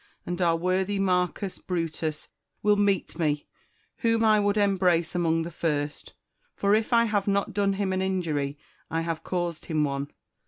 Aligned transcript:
And 0.25 0.41
our 0.41 0.55
worthy 0.55 0.97
Marcus 0.97 1.59
Brutus 1.59 2.27
will 2.63 2.75
meet 2.75 3.19
me, 3.19 3.45
whom 3.97 4.23
I 4.23 4.39
would 4.39 4.57
embrace 4.57 5.13
among 5.13 5.43
the 5.43 5.51
first; 5.51 6.13
for, 6.55 6.73
if 6.73 6.91
I 6.91 7.05
have 7.05 7.27
not 7.27 7.53
done 7.53 7.73
him 7.73 7.93
an 7.93 8.01
injury, 8.01 8.57
I 8.89 9.01
have 9.01 9.23
caused 9.23 9.65
him 9.65 9.83
one. 9.83 10.09